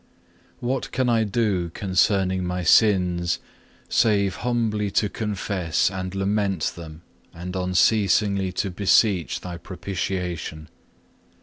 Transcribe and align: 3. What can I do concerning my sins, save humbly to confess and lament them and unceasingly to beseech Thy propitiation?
3. 0.61 0.67
What 0.67 0.91
can 0.91 1.09
I 1.09 1.23
do 1.23 1.69
concerning 1.69 2.43
my 2.43 2.63
sins, 2.63 3.37
save 3.87 4.37
humbly 4.37 4.89
to 4.89 5.09
confess 5.09 5.91
and 5.91 6.15
lament 6.15 6.71
them 6.75 7.03
and 7.35 7.55
unceasingly 7.55 8.51
to 8.53 8.71
beseech 8.71 9.41
Thy 9.41 9.57
propitiation? 9.57 10.69